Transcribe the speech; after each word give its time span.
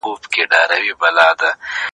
وخت 0.07 0.33
غواړي. 0.35 0.91